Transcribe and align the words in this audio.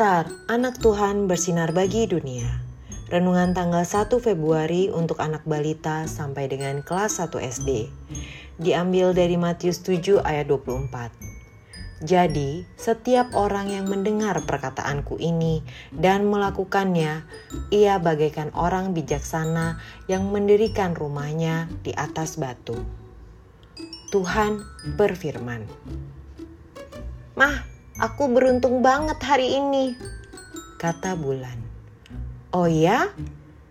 Star, 0.00 0.32
anak 0.48 0.80
Tuhan 0.80 1.28
bersinar 1.28 1.76
bagi 1.76 2.08
dunia. 2.08 2.48
Renungan 3.12 3.52
tanggal 3.52 3.84
1 3.84 4.08
Februari 4.16 4.88
untuk 4.88 5.20
anak 5.20 5.44
balita 5.44 6.08
sampai 6.08 6.48
dengan 6.48 6.80
kelas 6.80 7.20
1 7.20 7.36
SD. 7.36 7.92
Diambil 8.56 9.12
dari 9.12 9.36
Matius 9.36 9.84
7 9.84 10.24
ayat 10.24 10.48
24. 10.48 11.12
Jadi, 12.00 12.64
setiap 12.80 13.36
orang 13.36 13.76
yang 13.76 13.92
mendengar 13.92 14.40
perkataanku 14.40 15.20
ini 15.20 15.60
dan 15.92 16.32
melakukannya, 16.32 17.20
ia 17.68 18.00
bagaikan 18.00 18.56
orang 18.56 18.96
bijaksana 18.96 19.84
yang 20.08 20.32
mendirikan 20.32 20.96
rumahnya 20.96 21.68
di 21.84 21.92
atas 21.92 22.40
batu. 22.40 22.88
Tuhan 24.08 24.64
berfirman, 24.96 25.68
"Mah, 27.36 27.79
Aku 28.00 28.32
beruntung 28.32 28.80
banget 28.80 29.20
hari 29.20 29.60
ini, 29.60 29.92
kata 30.80 31.20
Bulan. 31.20 31.60
Oh 32.48 32.64
ya, 32.64 33.12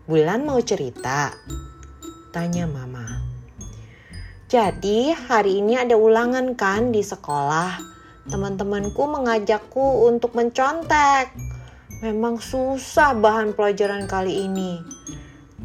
Bulan 0.05 0.45
mau 0.45 0.61
cerita? 0.61 1.33
Tanya 2.29 2.69
Mama. 2.69 3.25
Jadi 4.45 5.09
hari 5.17 5.65
ini 5.65 5.81
ada 5.81 5.97
ulangan 5.97 6.53
kan 6.53 6.93
di 6.93 7.01
sekolah. 7.01 7.81
Teman-temanku 8.29 9.01
mengajakku 9.09 10.05
untuk 10.05 10.37
mencontek. 10.37 11.33
Memang 12.05 12.37
susah 12.37 13.17
bahan 13.17 13.57
pelajaran 13.57 14.05
kali 14.05 14.45
ini. 14.45 14.77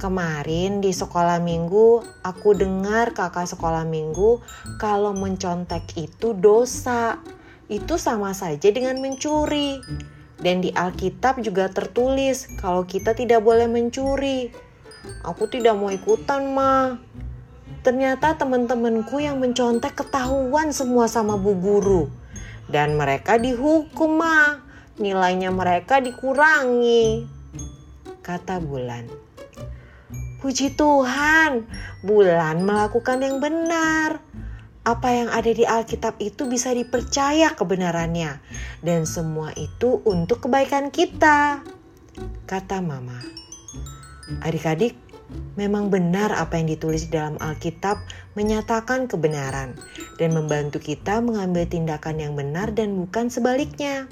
Kemarin 0.01 0.81
di 0.81 0.89
sekolah 0.89 1.37
minggu, 1.37 2.01
aku 2.25 2.57
dengar 2.57 3.13
kakak 3.13 3.45
sekolah 3.45 3.85
minggu 3.85 4.41
kalau 4.81 5.13
mencontek 5.13 5.85
itu 6.01 6.33
dosa 6.33 7.21
itu 7.69 7.97
sama 7.97 8.37
saja 8.37 8.69
dengan 8.69 9.01
mencuri. 9.01 9.81
Dan 10.41 10.61
di 10.61 10.75
Alkitab 10.75 11.41
juga 11.41 11.71
tertulis 11.71 12.51
kalau 12.61 12.85
kita 12.85 13.17
tidak 13.17 13.41
boleh 13.41 13.71
mencuri. 13.71 14.53
Aku 15.25 15.49
tidak 15.49 15.77
mau 15.79 15.89
ikutan, 15.89 16.53
Ma. 16.53 16.99
Ternyata 17.85 18.37
teman-temanku 18.41 19.21
yang 19.21 19.41
mencontek 19.41 19.97
ketahuan 19.97 20.73
semua 20.73 21.09
sama 21.09 21.37
bu 21.37 21.53
guru. 21.57 22.03
Dan 22.69 22.97
mereka 22.97 23.41
dihukum, 23.41 24.21
Ma. 24.21 24.61
Nilainya 25.01 25.53
mereka 25.53 26.01
dikurangi. 26.01 27.25
Kata 28.25 28.61
Bulan. 28.61 29.09
Puji 30.45 30.77
Tuhan, 30.77 31.65
Bulan 32.05 32.69
melakukan 32.69 33.25
yang 33.25 33.41
benar 33.41 34.21
apa 34.85 35.09
yang 35.17 35.33
ada 35.33 35.49
di 35.49 35.65
Alkitab 35.65 36.21
itu 36.21 36.45
bisa 36.45 36.77
dipercaya 36.77 37.57
kebenarannya, 37.57 38.37
dan 38.85 39.09
semua 39.09 39.49
itu 39.57 40.05
untuk 40.05 40.45
kebaikan 40.45 40.93
kita, 40.93 41.65
kata 42.45 42.85
Mama. 42.85 43.17
Adik-adik, 44.45 44.93
memang 45.57 45.89
benar 45.89 46.37
apa 46.37 46.61
yang 46.61 46.69
ditulis 46.69 47.09
di 47.09 47.17
dalam 47.17 47.41
Alkitab 47.41 47.97
menyatakan 48.37 49.09
kebenaran 49.09 49.73
dan 50.21 50.37
membantu 50.37 50.85
kita 50.85 51.25
mengambil 51.25 51.65
tindakan 51.65 52.21
yang 52.21 52.37
benar 52.37 52.69
dan 52.77 52.93
bukan 53.09 53.33
sebaliknya. 53.33 54.05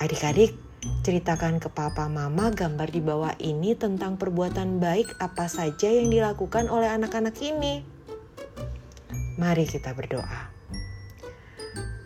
Adik-adik, 0.00 0.56
ceritakan 1.04 1.60
ke 1.60 1.68
papa 1.68 2.08
mama 2.08 2.48
gambar 2.48 2.88
di 2.88 3.00
bawah 3.04 3.36
ini 3.40 3.76
tentang 3.76 4.16
perbuatan 4.16 4.80
baik 4.80 5.20
apa 5.20 5.52
saja 5.52 5.92
yang 5.92 6.08
dilakukan 6.08 6.72
oleh 6.72 6.88
anak-anak 6.88 7.36
ini. 7.44 7.93
Mari 9.34 9.66
kita 9.66 9.90
berdoa. 9.92 10.50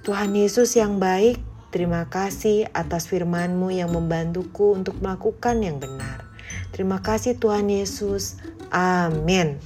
Tuhan 0.09 0.33
Yesus 0.33 0.73
yang 0.73 0.97
baik, 0.97 1.37
terima 1.69 2.09
kasih 2.09 2.65
atas 2.73 3.13
firman-Mu 3.13 3.69
yang 3.69 3.93
membantuku 3.93 4.73
untuk 4.73 4.97
melakukan 5.05 5.61
yang 5.61 5.77
benar. 5.77 6.25
Terima 6.73 7.05
kasih 7.05 7.37
Tuhan 7.37 7.69
Yesus. 7.69 8.41
Amin. 8.73 9.61